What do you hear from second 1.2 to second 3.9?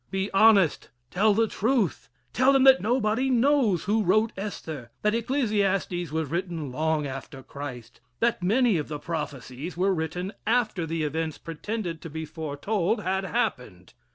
the truth. Tell them that nobody knows